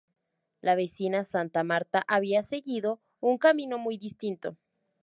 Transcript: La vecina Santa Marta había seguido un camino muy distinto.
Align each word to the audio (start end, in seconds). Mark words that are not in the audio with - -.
La 0.61 0.73
vecina 0.73 1.23
Santa 1.23 1.63
Marta 1.63 2.03
había 2.07 2.41
seguido 2.41 2.99
un 3.19 3.37
camino 3.37 3.77
muy 3.77 3.99
distinto. 3.99 4.57